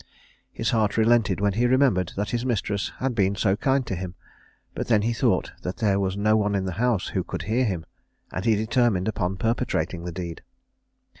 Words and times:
His 0.51 0.71
heart 0.71 0.97
relented 0.97 1.39
when 1.39 1.53
he 1.53 1.67
remembered 1.67 2.13
that 2.15 2.31
his 2.31 2.43
mistress 2.43 2.91
had 2.97 3.13
been 3.13 3.35
so 3.35 3.55
kind 3.55 3.85
to 3.85 3.93
him; 3.95 4.15
but 4.73 4.87
then 4.87 5.03
he 5.03 5.13
thought 5.13 5.51
that 5.61 5.77
there 5.77 5.99
was 5.99 6.17
no 6.17 6.35
one 6.35 6.55
in 6.55 6.65
the 6.65 6.71
house 6.81 7.09
who 7.09 7.23
could 7.23 7.43
hear 7.43 7.65
him, 7.65 7.85
and 8.31 8.43
he 8.43 8.55
determined 8.55 9.07
upon 9.07 9.37
perpetrating 9.37 10.03
the 10.03 10.11
deed. 10.11 10.41